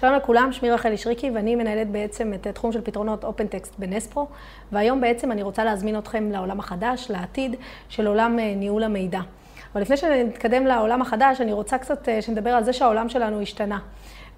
שלום 0.00 0.14
לכולם, 0.14 0.52
שמי 0.52 0.70
רחלי 0.70 0.96
שריקי 0.96 1.30
ואני 1.30 1.54
מנהלת 1.56 1.90
בעצם 1.90 2.34
את 2.34 2.46
התחום 2.46 2.72
של 2.72 2.80
פתרונות 2.80 3.24
אופן-טקסט 3.24 3.74
בנספרו 3.78 4.26
והיום 4.72 5.00
בעצם 5.00 5.32
אני 5.32 5.42
רוצה 5.42 5.64
להזמין 5.64 5.98
אתכם 5.98 6.32
לעולם 6.32 6.60
החדש, 6.60 7.10
לעתיד 7.10 7.56
של 7.88 8.06
עולם 8.06 8.36
ניהול 8.36 8.84
המידע. 8.84 9.20
אבל 9.72 9.82
לפני 9.82 9.96
שנתקדם 9.96 10.66
לעולם 10.66 11.02
החדש, 11.02 11.40
אני 11.40 11.52
רוצה 11.52 11.78
קצת 11.78 12.08
שנדבר 12.20 12.50
על 12.50 12.64
זה 12.64 12.72
שהעולם 12.72 13.08
שלנו 13.08 13.40
השתנה. 13.42 13.78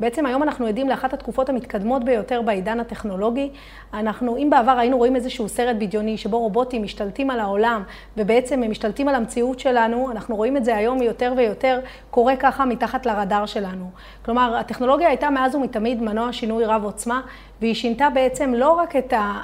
בעצם 0.00 0.26
היום 0.26 0.42
אנחנו 0.42 0.66
עדים 0.66 0.88
לאחת 0.88 1.12
התקופות 1.12 1.48
המתקדמות 1.48 2.04
ביותר 2.04 2.42
בעידן 2.42 2.80
הטכנולוגי. 2.80 3.50
אנחנו, 3.94 4.36
אם 4.36 4.50
בעבר 4.50 4.78
היינו 4.78 4.98
רואים 4.98 5.16
איזשהו 5.16 5.48
סרט 5.48 5.76
בדיוני 5.76 6.18
שבו 6.18 6.38
רובוטים 6.38 6.82
משתלטים 6.82 7.30
על 7.30 7.40
העולם 7.40 7.82
ובעצם 8.16 8.62
הם 8.62 8.70
משתלטים 8.70 9.08
על 9.08 9.14
המציאות 9.14 9.60
שלנו, 9.60 10.10
אנחנו 10.10 10.36
רואים 10.36 10.56
את 10.56 10.64
זה 10.64 10.76
היום 10.76 11.02
יותר 11.02 11.32
ויותר 11.36 11.80
קורה 12.10 12.36
ככה 12.36 12.64
מתחת 12.64 13.06
לרדאר 13.06 13.46
שלנו. 13.46 13.90
כלומר, 14.24 14.56
הטכנולוגיה 14.56 15.08
הייתה 15.08 15.30
מאז 15.30 15.54
ומתמיד 15.54 16.02
מנוע 16.02 16.32
שינוי 16.32 16.64
רב 16.64 16.84
עוצמה, 16.84 17.20
והיא 17.60 17.74
שינתה 17.74 18.08
בעצם 18.10 18.54
לא 18.54 18.72
רק 18.72 18.96
את, 18.96 19.12
ה, 19.12 19.42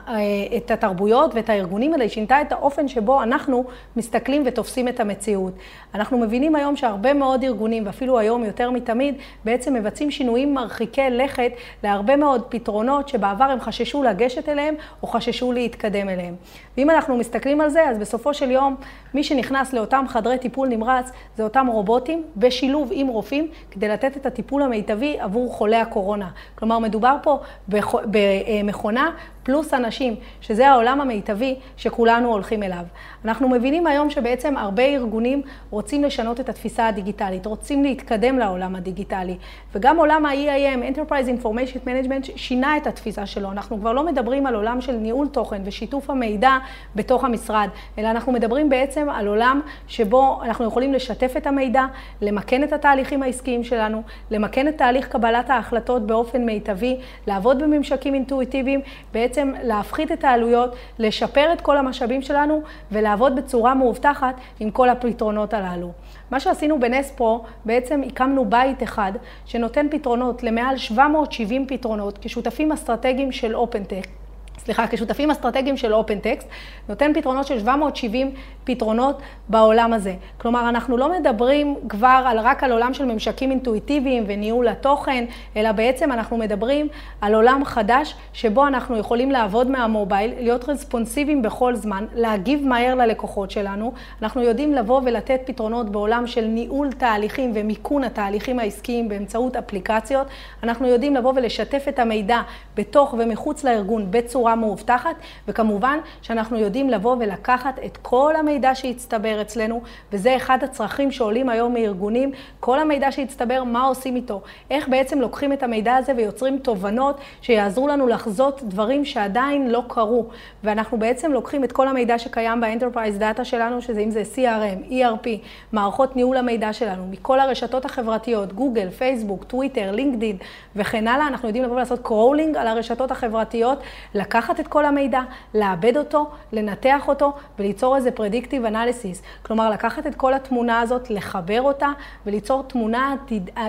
את 0.56 0.70
התרבויות 0.70 1.34
ואת 1.34 1.50
הארגונים, 1.50 1.94
אלא 1.94 2.02
היא 2.02 2.10
שינתה 2.10 2.40
את 2.40 2.52
האופן 2.52 2.88
שבו 2.88 3.22
אנחנו 3.22 3.64
מסתכלים 3.96 4.42
ותופסים 4.46 4.88
את 4.88 5.00
המציאות. 5.00 5.52
אנחנו 5.94 6.18
מבינים 6.18 6.54
היום 6.54 6.76
שהרבה 6.76 7.14
מאוד 7.14 7.44
ארגונים, 7.44 7.86
ואפילו 7.86 8.18
היום 8.18 8.44
יותר 8.44 8.70
מתמיד, 8.70 9.14
בעצם 9.44 9.74
מבצעים 9.74 10.10
שינויים 10.10 10.43
מרחיקי 10.46 11.10
לכת 11.10 11.52
להרבה 11.82 12.16
מאוד 12.16 12.42
פתרונות 12.48 13.08
שבעבר 13.08 13.44
הם 13.44 13.60
חששו 13.60 14.02
לגשת 14.02 14.48
אליהם 14.48 14.74
או 15.02 15.08
חששו 15.08 15.52
להתקדם 15.52 16.08
אליהם. 16.08 16.34
ואם 16.76 16.90
אנחנו 16.90 17.16
מסתכלים 17.16 17.60
על 17.60 17.68
זה, 17.68 17.88
אז 17.88 17.98
בסופו 17.98 18.34
של 18.34 18.50
יום, 18.50 18.76
מי 19.14 19.24
שנכנס 19.24 19.72
לאותם 19.72 20.04
חדרי 20.08 20.38
טיפול 20.38 20.68
נמרץ, 20.68 21.10
זה 21.36 21.42
אותם 21.42 21.66
רובוטים 21.66 22.22
בשילוב 22.36 22.90
עם 22.92 23.06
רופאים, 23.06 23.48
כדי 23.70 23.88
לתת 23.88 24.16
את 24.16 24.26
הטיפול 24.26 24.62
המיטבי 24.62 25.20
עבור 25.20 25.52
חולי 25.52 25.76
הקורונה. 25.76 26.28
כלומר, 26.54 26.78
מדובר 26.78 27.16
פה 27.22 27.38
במכונה 27.68 29.10
פלוס 29.44 29.74
אנשים, 29.74 30.16
שזה 30.40 30.68
העולם 30.68 31.00
המיטבי 31.00 31.56
שכולנו 31.76 32.28
הולכים 32.28 32.62
אליו. 32.62 32.84
אנחנו 33.24 33.48
מבינים 33.48 33.86
היום 33.86 34.10
שבעצם 34.10 34.56
הרבה 34.56 34.82
ארגונים 34.82 35.42
רוצים 35.70 36.04
לשנות 36.04 36.40
את 36.40 36.48
התפיסה 36.48 36.88
הדיגיטלית, 36.88 37.46
רוצים 37.46 37.82
להתקדם 37.82 38.38
לעולם 38.38 38.76
הדיגיטלי. 38.76 39.36
וגם 39.74 39.96
עולם 39.96 40.26
ה-EIM, 40.26 40.94
Enterprise 40.94 41.42
Information 41.42 41.86
Management, 41.86 42.30
שינה 42.36 42.76
את 42.76 42.86
התפיסה 42.86 43.26
שלו. 43.26 43.50
אנחנו 43.52 43.78
כבר 43.78 43.92
לא 43.92 44.06
מדברים 44.06 44.46
על 44.46 44.54
עולם 44.54 44.80
של 44.80 44.92
ניהול 44.92 45.28
תוכן 45.28 45.62
ושיתוף 45.64 46.10
המידע 46.10 46.58
בתוך 46.96 47.24
המשרד, 47.24 47.68
אלא 47.98 48.10
אנחנו 48.10 48.32
מדברים 48.32 48.68
בעצם 48.68 49.10
על 49.10 49.26
עולם 49.26 49.60
שבו 49.88 50.40
אנחנו 50.44 50.64
יכולים 50.64 50.92
לשתף 50.92 51.34
את 51.36 51.46
המידע, 51.46 51.84
למקן 52.20 52.64
את 52.64 52.72
התהליכים 52.72 53.22
העסקיים 53.22 53.64
שלנו, 53.64 54.02
למקן 54.30 54.68
את 54.68 54.78
תהליך 54.78 55.08
קבלת 55.08 55.50
ההחלטות 55.50 56.06
באופן 56.06 56.44
מיטבי, 56.44 56.96
לעבוד 57.26 57.62
בממשקים 57.62 58.14
אינטואיטיביים, 58.14 58.80
בעצם 59.12 59.33
להפחית 59.62 60.12
את 60.12 60.24
העלויות, 60.24 60.74
לשפר 60.98 61.52
את 61.52 61.60
כל 61.60 61.76
המשאבים 61.76 62.22
שלנו 62.22 62.62
ולעבוד 62.92 63.36
בצורה 63.36 63.74
מאובטחת 63.74 64.34
עם 64.60 64.70
כל 64.70 64.88
הפתרונות 64.88 65.54
הללו. 65.54 65.90
מה 66.30 66.40
שעשינו 66.40 66.80
בנספרו, 66.80 67.44
בעצם 67.64 68.00
הקמנו 68.06 68.44
בית 68.44 68.82
אחד 68.82 69.12
שנותן 69.46 69.86
פתרונות 69.90 70.42
למעל 70.42 70.76
770 70.76 71.66
פתרונות 71.66 72.18
כשותפים 72.18 72.72
אסטרטגיים 72.72 73.32
של 73.32 73.56
אופנטק. 73.56 74.23
סליחה, 74.64 74.86
כשותפים 74.86 75.30
אסטרטגיים 75.30 75.76
של 75.76 75.94
אופנטקסט, 75.94 76.48
נותן 76.88 77.12
פתרונות 77.14 77.46
של 77.46 77.58
770 77.58 78.34
פתרונות 78.64 79.22
בעולם 79.48 79.92
הזה. 79.92 80.14
כלומר, 80.38 80.68
אנחנו 80.68 80.96
לא 80.96 81.12
מדברים 81.12 81.76
כבר 81.88 82.22
על, 82.26 82.38
רק 82.38 82.64
על 82.64 82.72
עולם 82.72 82.94
של 82.94 83.04
ממשקים 83.04 83.50
אינטואיטיביים 83.50 84.24
וניהול 84.26 84.68
התוכן, 84.68 85.24
אלא 85.56 85.72
בעצם 85.72 86.12
אנחנו 86.12 86.36
מדברים 86.36 86.88
על 87.20 87.34
עולם 87.34 87.64
חדש 87.64 88.14
שבו 88.32 88.66
אנחנו 88.66 88.96
יכולים 88.98 89.30
לעבוד 89.30 89.70
מהמובייל, 89.70 90.32
להיות 90.40 90.68
רספונסיביים 90.68 91.42
בכל 91.42 91.74
זמן, 91.74 92.04
להגיב 92.14 92.66
מהר 92.66 92.94
ללקוחות 92.94 93.50
שלנו. 93.50 93.92
אנחנו 94.22 94.42
יודעים 94.42 94.74
לבוא 94.74 95.00
ולתת 95.04 95.40
פתרונות 95.44 95.90
בעולם 95.90 96.26
של 96.26 96.44
ניהול 96.44 96.92
תהליכים 96.92 97.52
ומיכון 97.54 98.04
התהליכים 98.04 98.58
העסקיים 98.58 99.08
באמצעות 99.08 99.56
אפליקציות. 99.56 100.26
אנחנו 100.62 100.86
יודעים 100.86 101.14
לבוא 101.14 101.32
ולשתף 101.36 101.84
את 101.88 101.98
המידע 101.98 102.40
בתוך 102.76 103.14
ומחוץ 103.18 103.64
לארגון 103.64 104.06
בצורה 104.10 104.53
מאובטחת, 104.54 105.16
וכמובן 105.48 105.98
שאנחנו 106.22 106.58
יודעים 106.58 106.90
לבוא 106.90 107.16
ולקחת 107.18 107.78
את 107.86 107.98
כל 108.02 108.34
המידע 108.38 108.74
שהצטבר 108.74 109.40
אצלנו, 109.40 109.82
וזה 110.12 110.36
אחד 110.36 110.58
הצרכים 110.64 111.10
שעולים 111.10 111.48
היום 111.48 111.74
מארגונים, 111.74 112.32
כל 112.60 112.78
המידע 112.78 113.12
שהצטבר, 113.12 113.64
מה 113.64 113.82
עושים 113.82 114.16
איתו, 114.16 114.40
איך 114.70 114.88
בעצם 114.88 115.20
לוקחים 115.20 115.52
את 115.52 115.62
המידע 115.62 115.94
הזה 115.96 116.12
ויוצרים 116.16 116.58
תובנות 116.58 117.18
שיעזרו 117.42 117.88
לנו 117.88 118.06
לחזות 118.06 118.62
דברים 118.62 119.04
שעדיין 119.04 119.70
לא 119.70 119.82
קרו, 119.88 120.26
ואנחנו 120.64 120.98
בעצם 120.98 121.32
לוקחים 121.32 121.64
את 121.64 121.72
כל 121.72 121.88
המידע 121.88 122.18
שקיים 122.18 122.60
ב 122.60 122.66
enterprise 122.66 123.18
data 123.18 123.44
שלנו, 123.44 123.82
שזה 123.82 124.00
אם 124.00 124.10
זה 124.10 124.22
CRM, 124.34 124.90
ERP, 124.90 125.28
מערכות 125.72 126.16
ניהול 126.16 126.36
המידע 126.36 126.72
שלנו, 126.72 127.06
מכל 127.10 127.40
הרשתות 127.40 127.84
החברתיות, 127.84 128.52
גוגל, 128.52 128.90
פייסבוק, 128.90 129.44
טוויטר, 129.44 129.90
לינקדין 129.92 130.36
וכן 130.76 131.08
הלאה, 131.08 131.26
אנחנו 131.26 131.48
יודעים 131.48 131.64
לבוא 131.64 131.76
ולעשות 131.76 132.00
crawling 132.02 132.56
על 132.56 132.66
הרשתות 132.66 133.10
החברתיות, 133.10 133.78
לקחת 134.14 134.43
לקחת 134.44 134.60
את 134.60 134.68
כל 134.68 134.84
המידע, 134.84 135.20
לעבד 135.54 135.96
אותו, 135.96 136.30
לנתח 136.52 137.08
אותו 137.08 137.32
וליצור 137.58 137.96
איזה 137.96 138.10
predictive 138.16 138.70
analysis. 138.70 139.22
כלומר, 139.42 139.70
לקחת 139.70 140.06
את 140.06 140.14
כל 140.14 140.34
התמונה 140.34 140.80
הזאת, 140.80 141.10
לחבר 141.10 141.62
אותה 141.62 141.88
וליצור 142.26 142.62
תמונה, 142.62 143.14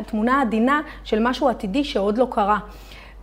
תמונה 0.06 0.42
עדינה 0.42 0.82
של 1.04 1.20
משהו 1.28 1.50
עתידי 1.50 1.84
שעוד 1.84 2.18
לא 2.18 2.28
קרה. 2.32 2.60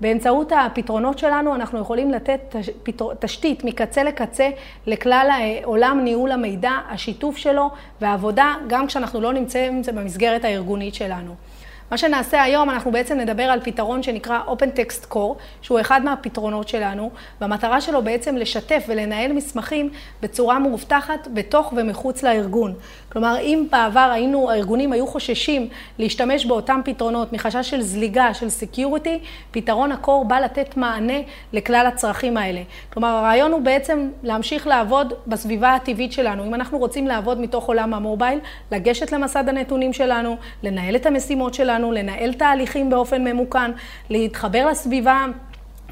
באמצעות 0.01 0.53
הפתרונות 0.57 1.19
שלנו 1.19 1.55
אנחנו 1.55 1.79
יכולים 1.79 2.11
לתת 2.11 2.57
תשתית 3.19 3.65
מקצה 3.65 4.03
לקצה 4.03 4.51
לכלל 4.87 5.31
עולם 5.65 6.01
ניהול 6.05 6.33
המידע, 6.33 6.73
השיתוף 6.89 7.37
שלו 7.37 7.71
והעבודה, 8.01 8.55
גם 8.67 8.87
כשאנחנו 8.87 9.21
לא 9.21 9.33
נמצאים 9.33 9.83
במסגרת 9.95 10.45
הארגונית 10.45 10.95
שלנו. 10.95 11.35
מה 11.93 11.99
שנעשה 11.99 12.43
היום, 12.43 12.71
אנחנו 12.71 12.91
בעצם 12.91 13.19
נדבר 13.19 13.43
על 13.43 13.61
פתרון 13.61 14.03
שנקרא 14.03 14.41
Open 14.47 14.79
Text 14.79 15.13
Core, 15.13 15.37
שהוא 15.63 15.81
אחד 15.81 16.05
מהפתרונות 16.05 16.69
שלנו, 16.69 17.11
והמטרה 17.41 17.81
שלו 17.81 18.03
בעצם 18.03 18.37
לשתף 18.37 18.85
ולנהל 18.89 19.33
מסמכים 19.33 19.91
בצורה 20.23 20.59
מאובטחת 20.59 21.29
בתוך 21.35 21.73
ומחוץ 21.77 22.23
לארגון. 22.23 22.75
כלומר, 23.13 23.37
אם 23.41 23.67
בעבר 23.71 24.11
היינו, 24.13 24.51
הארגונים 24.51 24.93
היו 24.93 25.07
חוששים 25.07 25.69
להשתמש 25.99 26.47
באותם 26.47 26.81
פתרונות 26.85 27.33
מחשש 27.33 27.71
של 27.71 27.83
זליגה, 27.83 28.35
של 28.35 28.47
Security, 28.47 29.25
פתרון 29.51 29.93
ה-Core 29.93 30.25
בא 30.27 30.39
לתת 30.39 30.77
מענה 30.77 31.19
לכלל 31.53 31.87
הצרכים 31.87 32.37
האלה. 32.37 32.63
כלומר, 32.93 33.09
הרעיון 33.09 33.53
הוא 33.53 33.61
בעצם 33.61 34.09
להמשיך 34.23 34.67
לעבוד 34.67 35.13
בסביבה 35.27 35.75
הטבעית 35.75 36.13
שלנו. 36.13 36.45
אם 36.45 36.55
אנחנו 36.55 36.79
רוצים 36.79 37.07
לעבוד 37.07 37.41
מתוך 37.41 37.69
עולם 37.69 37.95
המובייל, 37.95 38.39
לגשת 38.71 39.13
למסד 39.13 39.49
הנתונים 39.49 39.93
שלנו, 39.93 40.37
לנהל 40.63 40.97
את 40.97 41.07
המשימות 41.07 41.55
שלנו, 41.55 41.82
שלנו, 41.83 41.93
לנהל 41.93 42.33
תהליכים 42.33 42.91
באופן 42.91 43.25
ממוכן, 43.25 43.71
להתחבר 44.11 44.67
לסביבה, 44.67 45.27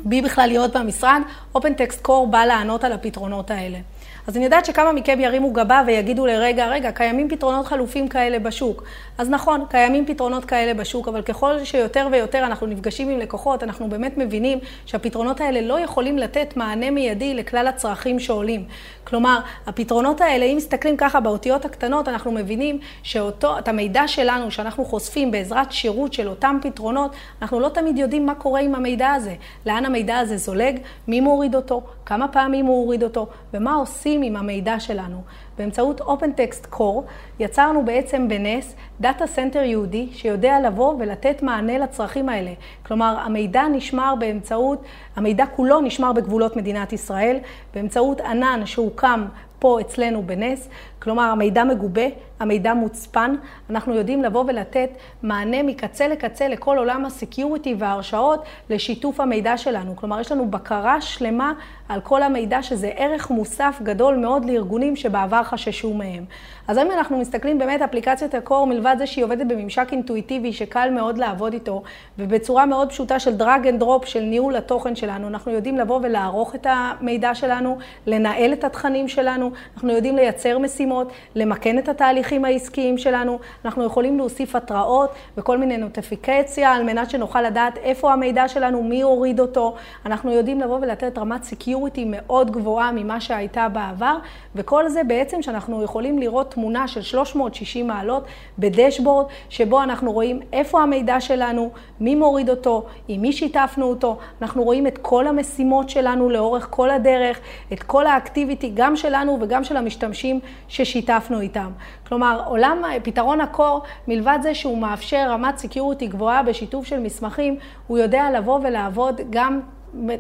בי 0.05 0.23
בכלל 0.23 0.47
להיות 0.47 0.77
במשרד, 0.77 1.21
OpenText 1.57 2.07
Core 2.07 2.27
בא 2.31 2.45
לענות 2.45 2.85
על 2.85 2.93
הפתרונות 2.93 3.51
האלה. 3.51 3.79
אז 4.27 4.37
אני 4.37 4.45
יודעת 4.45 4.65
שכמה 4.65 4.93
מכם 4.93 5.21
ירימו 5.21 5.53
גבה 5.53 5.83
ויגידו 5.87 6.27
לרגע, 6.27 6.69
רגע, 6.69 6.93
קיימים 6.93 7.29
פתרונות 7.29 7.67
חלופים 7.67 8.09
כאלה 8.09 8.39
בשוק. 8.39 8.83
אז 9.19 9.31
נכון, 9.31 9.65
קיימים 9.71 10.07
פתרונות 10.07 10.45
כאלה 10.45 10.75
בשוק, 10.75 11.09
אבל 11.09 11.23
ככל 11.23 11.65
שיותר 11.65 12.09
ויותר 12.13 12.47
אנחנו 12.47 12.67
נפגשים 12.67 13.09
עם 13.09 13.19
לקוחות, 13.19 13.63
אנחנו 13.63 13.89
באמת 13.89 14.19
מבינים 14.19 14.59
שהפתרונות 14.87 15.41
האלה 15.41 15.61
לא 15.61 15.81
יכולים 15.81 16.19
לתת 16.19 16.57
מענה 16.57 16.91
מיידי 16.91 17.35
לכלל 17.35 17.67
הצרכים 17.67 18.19
שעולים. 18.19 18.65
כלומר, 19.05 19.39
הפתרונות 19.67 20.21
האלה, 20.21 20.45
אם 20.45 20.57
מסתכלים 20.57 20.97
ככה 20.97 21.21
באותיות 21.21 21.65
הקטנות, 21.65 22.09
אנחנו 22.09 22.33
מבינים 22.33 22.79
שאותו, 23.03 23.59
את 23.59 23.69
המידע 23.69 24.09
שלנו, 24.09 24.51
שאנחנו 24.51 24.85
חושפים 24.85 25.31
בעזרת 25.31 25.73
שירות 25.73 26.13
של 26.13 26.29
אותם 26.29 26.59
פתרונות, 26.63 27.17
אנחנו 27.43 27.61
לא 27.61 27.69
תמיד 27.69 27.99
יודעים 27.99 28.27
מה 28.27 28.35
קורה 28.35 28.61
עם 28.61 28.75
המידע 28.75 29.11
הזה. 29.11 29.35
לאן 29.67 29.85
המידע 29.85 30.19
הזה 30.19 30.37
זולג, 30.37 30.79
מי 31.09 31.21
מוריד 31.21 31.55
אותו, 31.55 31.83
כמה 32.07 32.29
פעמים 32.29 32.67
הוא 32.67 32.83
הוריד 32.83 33.03
אותו, 33.03 33.27
ומה 33.55 33.75
עושים 33.75 34.10
עם 34.23 34.37
המידע 34.37 34.81
שלנו. 34.81 35.23
באמצעות 35.59 36.01
OpenText 36.01 36.75
Core 36.75 37.03
יצרנו 37.41 37.85
בעצם 37.85 38.29
בנס 38.29 38.75
data 39.01 39.27
center 39.27 39.63
ייעודי 39.63 40.09
שיודע 40.13 40.61
לבוא 40.61 40.95
ולתת 40.99 41.43
מענה 41.43 41.79
לצרכים 41.79 42.29
האלה. 42.29 42.53
כלומר, 42.87 43.17
המידע 43.19 43.63
נשמר 43.73 44.15
באמצעות, 44.19 44.83
המידע 45.17 45.45
כולו 45.57 45.81
נשמר 45.81 46.13
בגבולות 46.13 46.57
מדינת 46.57 46.93
ישראל, 46.93 47.37
באמצעות 47.75 48.21
ענן 48.21 48.67
שהוקם 48.67 49.27
פה 49.59 49.81
אצלנו 49.81 50.23
בנס. 50.23 50.69
כלומר, 51.03 51.23
המידע 51.23 51.65
מגובה, 51.65 52.07
המידע 52.41 52.75
מוצפן, 52.75 53.35
אנחנו 53.71 53.95
יודעים 53.95 54.23
לבוא 54.23 54.45
ולתת 54.49 54.91
מענה 55.23 55.63
מקצה 55.63 56.09
לקצה 56.09 56.49
לכל 56.49 56.79
עולם 56.79 57.05
הסקיוריטי 57.05 57.75
וההרשאות 57.79 58.45
לשיתוף 58.71 59.21
המידע 59.21 59.57
שלנו. 59.57 59.97
כלומר, 59.97 60.21
יש 60.21 60.33
לנו 60.33 60.51
בקרה 60.51 61.01
שלמה 61.01 61.53
על 61.89 62.01
כל 62.01 62.23
המידע, 62.23 62.63
שזה 62.63 62.91
ערך 62.97 63.31
מוסף 63.31 63.79
גדול 63.83 64.17
מאוד 64.17 64.45
לארגונים 64.45 64.97
שבעבר 64.97 65.43
חששו 65.43 65.95
מהם. 65.95 66.25
אז 66.69 66.79
אם 66.79 66.91
אנחנו 66.91 67.19
מסתכלים 67.19 67.59
באמת, 67.59 67.83
אפליקציית 67.83 68.35
הקור, 68.35 68.67
מלבד 68.67 68.97
זה 68.99 69.07
שהיא 69.07 69.25
עובדת 69.25 69.47
בממשק 69.47 69.89
אינטואיטיבי 69.93 70.53
שקל 70.53 70.91
מאוד 70.91 71.19
לעבוד 71.19 71.53
איתו, 71.53 71.83
ובצורה 72.19 72.67
מאוד 72.67 72.89
פשוטה 72.89 73.19
של 73.19 73.37
drag 73.37 73.67
and 73.69 73.81
drop 73.81 74.05
של 74.05 74.21
ניהול 74.21 74.57
התוכן 74.57 74.97
שלנו, 74.97 75.29
אנחנו 75.29 75.53
יודעים 75.53 75.77
לבוא 75.77 76.01
ולערוך 76.03 76.55
את 76.55 76.67
המידע 76.71 77.35
שלנו, 77.35 77.79
לנהל 78.07 78.53
את 78.53 78.65
התכנים 78.65 79.09
שלנו, 79.09 79.51
אנחנו 79.75 79.93
יודעים 79.93 80.17
לייצר 80.17 80.59
משימות, 80.59 80.90
למכן 81.35 81.79
את 81.79 81.89
התהליכים 81.89 82.45
העסקיים 82.45 82.99
שלנו, 82.99 83.39
אנחנו 83.65 83.85
יכולים 83.85 84.19
להוסיף 84.19 84.57
התראות 84.57 85.11
וכל 85.37 85.59
מיני 85.59 85.77
נוטיפיקציה 85.77 86.73
על 86.73 86.83
מנת 86.83 87.11
שנוכל 87.11 87.43
לדעת 87.43 87.79
איפה 87.79 88.13
המידע 88.13 88.49
שלנו, 88.49 88.83
מי 88.83 89.03
הוריד 89.03 89.41
אותו, 89.41 89.75
אנחנו 90.07 90.33
יודעים 90.33 90.61
לבוא 90.61 90.79
ולתת 90.83 91.19
רמת 91.19 91.43
security 91.43 92.05
מאוד 92.07 92.51
גבוהה 92.51 92.93
ממה 92.93 93.21
שהייתה 93.21 93.69
בעבר, 93.69 94.17
וכל 94.55 94.89
זה 94.89 95.05
בעצם 95.05 95.43
שאנחנו 95.43 95.83
יכולים 95.83 96.19
לראות 96.19 96.51
תמונה 96.51 96.89
של 96.89 97.03
360 97.03 97.87
מעלות 97.89 98.25
ב 98.59 98.65
dashboard, 98.65 99.27
שבו 99.49 99.83
אנחנו 99.83 100.13
רואים 100.13 100.41
איפה 100.53 100.83
המידע 100.83 101.21
שלנו, 101.21 101.71
מי 102.01 102.15
מוריד 102.15 102.51
אותו, 102.51 102.87
עם 103.09 103.21
מי 103.21 103.33
שיתפנו 103.33 103.87
אותו, 103.87 104.19
אנחנו 104.43 104.63
רואים 104.63 104.87
את 104.87 104.99
כל 104.99 105.27
המשימות 105.27 105.91
שלנו 105.91 106.31
לאורך 106.31 106.67
כל 106.71 106.91
הדרך, 106.91 107.41
את 107.73 107.83
כל 107.83 108.07
ה 108.07 108.13
activity, 108.13 108.71
גם 108.75 108.97
שלנו 108.97 109.39
וגם 109.41 109.65
של 109.65 109.77
המשתמשים 109.77 110.41
ששיתפנו 110.85 111.41
איתם. 111.41 111.71
כלומר, 112.09 112.43
עולם, 112.47 112.83
פתרון 113.03 113.41
ה 113.41 113.48
Core, 113.48 113.83
מלבד 114.09 114.39
זה 114.43 114.55
שהוא 114.55 114.79
מאפשר 114.79 115.27
רמת 115.31 115.59
security 115.59 116.07
גבוהה 116.07 116.43
בשיתוף 116.43 116.87
של 116.87 117.01
מסמכים, 117.01 117.57
הוא 117.87 117.99
יודע 117.99 118.31
לבוא 118.31 118.61
ולעבוד 118.63 119.21
גם 119.31 119.61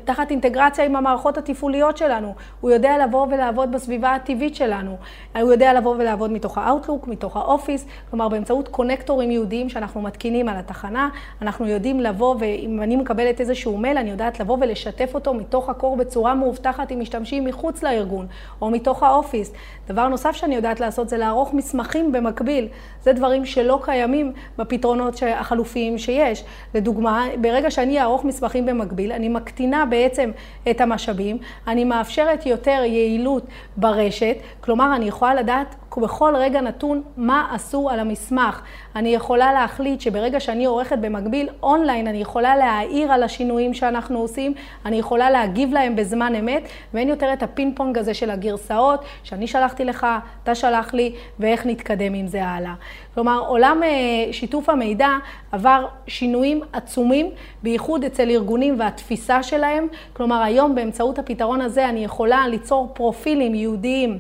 תחת 0.04 0.30
אינטגרציה 0.30 0.84
עם 0.84 0.96
המערכות 0.96 1.38
התפעוליות 1.38 1.96
שלנו. 1.96 2.34
הוא 2.60 2.70
יודע 2.70 3.06
לבוא 3.06 3.26
ולעבוד 3.30 3.72
בסביבה 3.72 4.14
הטבעית 4.14 4.54
שלנו. 4.54 4.96
הוא 5.40 5.52
יודע 5.52 5.72
לבוא 5.72 5.94
ולעבוד 5.98 6.32
מתוך 6.32 6.58
ה 6.58 6.64
Outlook, 6.64 7.08
מתוך 7.08 7.36
ה 7.36 7.43
Office, 7.43 7.86
כלומר 8.10 8.28
באמצעות 8.28 8.68
קונקטורים 8.68 9.30
ייעודיים 9.30 9.68
שאנחנו 9.68 10.02
מתקינים 10.02 10.48
על 10.48 10.56
התחנה. 10.56 11.08
אנחנו 11.42 11.66
יודעים 11.66 12.00
לבוא, 12.00 12.34
ואם 12.38 12.82
אני 12.82 12.96
מקבלת 12.96 13.40
איזשהו 13.40 13.78
מייל, 13.78 13.98
אני 13.98 14.10
יודעת 14.10 14.40
לבוא 14.40 14.56
ולשתף 14.60 15.10
אותו 15.14 15.34
מתוך 15.34 15.68
ה 15.68 15.74
Core 15.74 15.96
בצורה 15.96 16.34
מאובטחת 16.34 16.90
עם 16.90 17.00
משתמשים 17.00 17.44
מחוץ 17.44 17.82
לארגון, 17.82 18.26
או 18.62 18.70
מתוך 18.70 19.02
ה 19.02 19.09
Office. 19.09 19.52
דבר 19.88 20.08
נוסף 20.08 20.32
שאני 20.32 20.54
יודעת 20.54 20.80
לעשות 20.80 21.08
זה 21.08 21.16
לערוך 21.16 21.54
מסמכים 21.54 22.12
במקביל. 22.12 22.68
זה 23.02 23.12
דברים 23.12 23.44
שלא 23.46 23.80
קיימים 23.82 24.32
בפתרונות 24.58 25.14
החלופיים 25.36 25.98
שיש. 25.98 26.44
לדוגמה, 26.74 27.26
ברגע 27.40 27.70
שאני 27.70 28.00
אערוך 28.00 28.24
מסמכים 28.24 28.66
במקביל, 28.66 29.12
אני 29.12 29.28
מקטינה 29.28 29.59
מקטינה 29.60 29.86
בעצם 29.86 30.30
את 30.70 30.80
המשאבים, 30.80 31.38
אני 31.66 31.84
מאפשרת 31.84 32.46
יותר 32.46 32.82
יעילות 32.84 33.44
ברשת, 33.76 34.36
כלומר 34.60 34.96
אני 34.96 35.04
יכולה 35.08 35.34
לדעת 35.34 35.74
בכל 35.98 36.34
רגע 36.36 36.60
נתון 36.60 37.02
מה 37.16 37.48
עשו 37.52 37.90
על 37.90 38.00
המסמך. 38.00 38.62
אני 38.96 39.14
יכולה 39.14 39.52
להחליט 39.52 40.00
שברגע 40.00 40.40
שאני 40.40 40.64
עורכת 40.64 40.98
במקביל 40.98 41.48
אונליין, 41.62 42.06
אני 42.06 42.18
יכולה 42.18 42.56
להעיר 42.56 43.12
על 43.12 43.22
השינויים 43.22 43.74
שאנחנו 43.74 44.18
עושים, 44.18 44.54
אני 44.84 44.96
יכולה 44.96 45.30
להגיב 45.30 45.72
להם 45.72 45.96
בזמן 45.96 46.34
אמת, 46.34 46.62
ואין 46.94 47.08
יותר 47.08 47.32
את 47.32 47.42
הפינג 47.42 47.76
פונג 47.76 47.98
הזה 47.98 48.14
של 48.14 48.30
הגרסאות, 48.30 49.04
שאני 49.22 49.46
שלחתי 49.46 49.84
לך, 49.84 50.06
אתה 50.42 50.54
שלח 50.54 50.94
לי, 50.94 51.12
ואיך 51.38 51.66
נתקדם 51.66 52.14
עם 52.14 52.26
זה 52.26 52.44
הלאה. 52.44 52.74
כלומר, 53.14 53.44
עולם 53.46 53.82
אה, 53.82 54.32
שיתוף 54.32 54.68
המידע 54.68 55.10
עבר 55.52 55.86
שינויים 56.06 56.60
עצומים, 56.72 57.30
בייחוד 57.62 58.04
אצל 58.04 58.30
ארגונים 58.30 58.80
והתפיסה 58.80 59.42
שלהם. 59.42 59.86
כלומר, 60.12 60.42
היום 60.42 60.74
באמצעות 60.74 61.18
הפתרון 61.18 61.60
הזה 61.60 61.88
אני 61.88 62.04
יכולה 62.04 62.48
ליצור 62.48 62.90
פרופילים 62.94 63.54
ייעודיים. 63.54 64.18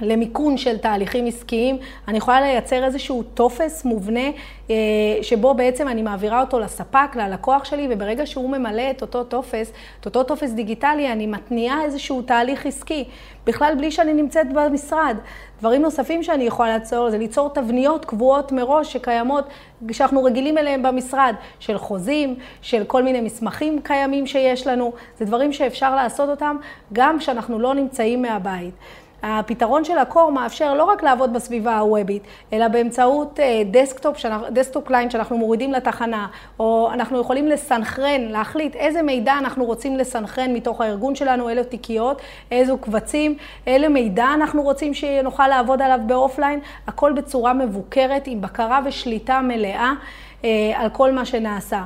למיכון 0.00 0.56
של 0.56 0.78
תהליכים 0.78 1.26
עסקיים, 1.26 1.78
אני 2.08 2.18
יכולה 2.18 2.40
לייצר 2.40 2.84
איזשהו 2.84 3.22
טופס 3.22 3.84
מובנה 3.84 4.28
אה, 4.70 4.74
שבו 5.22 5.54
בעצם 5.54 5.88
אני 5.88 6.02
מעבירה 6.02 6.40
אותו 6.40 6.58
לספק, 6.58 7.16
ללקוח 7.16 7.64
שלי, 7.64 7.88
וברגע 7.90 8.26
שהוא 8.26 8.50
ממלא 8.50 8.90
את 8.90 9.02
אותו 9.02 9.24
טופס, 9.24 9.72
את 10.00 10.06
אותו 10.06 10.22
טופס 10.22 10.50
דיגיטלי, 10.50 11.12
אני 11.12 11.26
מתניעה 11.26 11.84
איזשהו 11.84 12.22
תהליך 12.22 12.66
עסקי, 12.66 13.04
בכלל 13.46 13.74
בלי 13.78 13.90
שאני 13.90 14.14
נמצאת 14.14 14.52
במשרד. 14.52 15.16
דברים 15.60 15.82
נוספים 15.82 16.22
שאני 16.22 16.44
יכולה 16.44 16.78
ליצור 16.78 17.10
זה 17.10 17.18
ליצור 17.18 17.48
תבניות 17.48 18.04
קבועות 18.04 18.52
מראש 18.52 18.92
שקיימות, 18.92 19.44
שאנחנו 19.92 20.24
רגילים 20.24 20.58
אליהם 20.58 20.82
במשרד, 20.82 21.34
של 21.58 21.78
חוזים, 21.78 22.34
של 22.62 22.84
כל 22.84 23.02
מיני 23.02 23.20
מסמכים 23.20 23.80
קיימים 23.82 24.26
שיש 24.26 24.66
לנו, 24.66 24.92
זה 25.18 25.24
דברים 25.24 25.52
שאפשר 25.52 25.96
לעשות 25.96 26.28
אותם 26.28 26.56
גם 26.92 27.18
כשאנחנו 27.18 27.58
לא 27.58 27.74
נמצאים 27.74 28.22
מהבית. 28.22 28.74
הפתרון 29.22 29.84
של 29.84 29.98
ה 29.98 30.05
core 30.05 30.32
מאפשר 30.32 30.74
לא 30.74 30.84
רק 30.84 31.02
לעבוד 31.02 31.32
בסביבה 31.32 31.78
הוובית, 31.78 32.22
אלא 32.52 32.68
באמצעות 32.68 33.38
desktop, 33.70 34.16
desktop 34.50 34.86
client 34.86 35.10
שאנחנו 35.10 35.38
מורידים 35.38 35.72
לתחנה, 35.72 36.26
או 36.60 36.90
אנחנו 36.92 37.20
יכולים 37.20 37.48
לסנכרן, 37.48 38.20
להחליט 38.20 38.76
איזה 38.76 39.02
מידע 39.02 39.38
אנחנו 39.38 39.64
רוצים 39.64 39.96
לסנכרן 39.96 40.52
מתוך 40.52 40.80
הארגון 40.80 41.14
שלנו, 41.14 41.48
אילו 41.48 41.64
תיקיות, 41.64 42.22
איזו 42.50 42.78
קבצים, 42.78 43.36
איזה 43.66 43.88
מידע 43.88 44.26
אנחנו 44.34 44.62
רוצים 44.62 44.94
שנוכל 44.94 45.48
לעבוד 45.48 45.82
עליו 45.82 45.98
ב 46.06 46.12
offline, 46.12 46.60
הכל 46.86 47.12
בצורה 47.12 47.52
מבוקרת, 47.52 48.26
עם 48.26 48.40
בקרה 48.40 48.80
ושליטה 48.84 49.40
מלאה 49.40 49.92
אה, 50.44 50.48
על 50.74 50.88
כל 50.90 51.12
מה 51.12 51.24
שנעשה. 51.24 51.84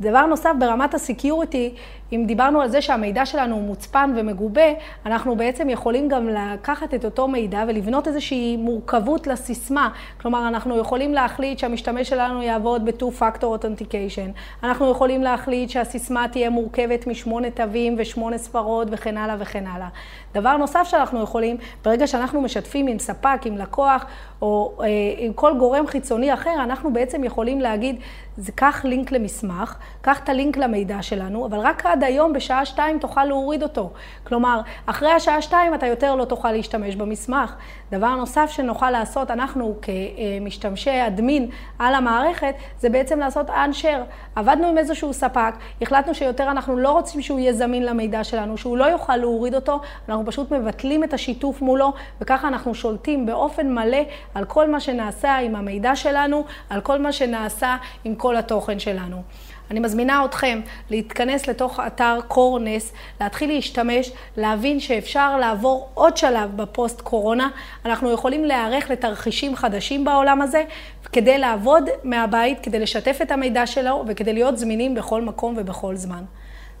דבר 0.00 0.26
נוסף, 0.26 0.50
ברמת 0.58 0.94
הסקיוריטי, 0.94 1.74
אם 2.12 2.24
דיברנו 2.26 2.60
על 2.60 2.68
זה 2.68 2.82
שהמידע 2.82 3.26
שלנו 3.26 3.54
הוא 3.54 3.62
מוצפן 3.62 4.12
ומגובה, 4.16 4.72
אנחנו 5.06 5.36
בעצם 5.36 5.68
יכולים 5.68 6.08
גם 6.08 6.28
לקחת 6.28 6.94
את 6.94 7.04
אותו 7.04 7.28
מידע 7.28 7.64
ולבנות 7.68 8.08
איזושהי 8.08 8.56
מורכבות 8.56 9.26
לסיסמה. 9.26 9.88
כלומר, 10.20 10.48
אנחנו 10.48 10.78
יכולים 10.78 11.14
להחליט 11.14 11.58
שהמשתמש 11.58 12.08
שלנו 12.08 12.42
יעבוד 12.42 12.84
ב-2-Factor 12.84 13.42
Authentication. 13.42 14.62
אנחנו 14.62 14.90
יכולים 14.90 15.22
להחליט 15.22 15.70
שהסיסמה 15.70 16.28
תהיה 16.28 16.50
מורכבת 16.50 17.06
משמונה 17.06 17.50
תווים 17.50 17.94
ושמונה 17.98 18.38
ספרות 18.38 18.88
וכן 18.90 19.16
הלאה 19.16 19.36
וכן 19.38 19.66
הלאה. 19.66 19.88
דבר 20.34 20.56
נוסף 20.56 20.82
שאנחנו 20.84 21.22
יכולים, 21.22 21.56
ברגע 21.84 22.06
שאנחנו 22.06 22.40
משתפים 22.40 22.86
עם 22.86 22.98
ספק, 22.98 23.40
עם 23.44 23.58
לקוח 23.58 24.04
או 24.42 24.72
אה, 24.80 24.86
עם 25.18 25.32
כל 25.32 25.58
גורם 25.58 25.86
חיצוני 25.86 26.34
אחר, 26.34 26.54
אנחנו 26.62 26.92
בעצם 26.92 27.24
יכולים 27.24 27.60
להגיד, 27.60 27.96
זה 28.36 28.52
קח 28.52 28.84
לינק 28.84 29.12
למסמך, 29.12 29.76
קח 30.00 30.20
את 30.24 30.28
הלינק 30.28 30.56
למידע 30.56 31.02
שלנו, 31.02 31.46
אבל 31.46 31.58
רק 31.58 31.86
עד 31.96 32.04
היום 32.04 32.32
בשעה 32.32 32.64
שתיים 32.64 32.98
תוכל 32.98 33.24
להוריד 33.24 33.62
אותו. 33.62 33.90
כלומר, 34.24 34.60
אחרי 34.86 35.12
השעה 35.12 35.42
שתיים 35.42 35.74
אתה 35.74 35.86
יותר 35.86 36.14
לא 36.14 36.24
תוכל 36.24 36.52
להשתמש 36.52 36.96
במסמך. 36.96 37.54
דבר 37.90 38.14
נוסף 38.14 38.50
שנוכל 38.50 38.90
לעשות, 38.90 39.30
אנחנו 39.30 39.74
כמשתמשי 39.82 41.06
אדמין 41.06 41.48
על 41.78 41.94
המערכת, 41.94 42.54
זה 42.78 42.88
בעצם 42.88 43.18
לעשות 43.18 43.50
unshare. 43.50 44.02
עבדנו 44.34 44.66
עם 44.68 44.78
איזשהו 44.78 45.12
ספק, 45.12 45.54
החלטנו 45.82 46.14
שיותר 46.14 46.50
אנחנו 46.50 46.76
לא 46.76 46.92
רוצים 46.92 47.22
שהוא 47.22 47.38
יהיה 47.38 47.52
זמין 47.52 47.82
למידע 47.82 48.24
שלנו, 48.24 48.58
שהוא 48.58 48.76
לא 48.76 48.84
יוכל 48.84 49.16
להוריד 49.16 49.54
אותו, 49.54 49.80
אנחנו 50.08 50.26
פשוט 50.26 50.52
מבטלים 50.52 51.04
את 51.04 51.14
השיתוף 51.14 51.62
מולו, 51.62 51.92
וככה 52.20 52.48
אנחנו 52.48 52.74
שולטים 52.74 53.26
באופן 53.26 53.74
מלא 53.74 54.02
על 54.34 54.44
כל 54.44 54.70
מה 54.70 54.80
שנעשה 54.80 55.36
עם 55.36 55.56
המידע 55.56 55.96
שלנו, 55.96 56.44
על 56.70 56.80
כל 56.80 56.98
מה 56.98 57.12
שנעשה 57.12 57.76
עם 58.04 58.14
כל 58.14 58.36
התוכן 58.36 58.78
שלנו. 58.78 59.22
אני 59.70 59.80
מזמינה 59.80 60.24
אתכם 60.24 60.60
להתכנס 60.90 61.46
לתוך 61.46 61.80
אתר 61.86 62.18
קורנס, 62.28 62.92
להתחיל 63.20 63.50
להשתמש, 63.50 64.12
להבין 64.36 64.80
שאפשר 64.80 65.36
לעבור 65.36 65.88
עוד 65.94 66.16
שלב 66.16 66.56
בפוסט 66.56 67.00
קורונה. 67.00 67.48
אנחנו 67.84 68.10
יכולים 68.10 68.44
להיערך 68.44 68.90
לתרחישים 68.90 69.56
חדשים 69.56 70.04
בעולם 70.04 70.42
הזה, 70.42 70.64
כדי 71.12 71.38
לעבוד 71.38 71.88
מהבית, 72.04 72.60
כדי 72.60 72.78
לשתף 72.78 73.18
את 73.22 73.30
המידע 73.30 73.66
שלו 73.66 74.04
וכדי 74.06 74.32
להיות 74.32 74.58
זמינים 74.58 74.94
בכל 74.94 75.22
מקום 75.22 75.54
ובכל 75.56 75.96
זמן. 75.96 76.24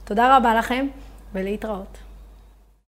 תודה 0.04 0.36
רבה 0.36 0.54
לכם 0.54 0.86
ולהתראות. 1.34 2.05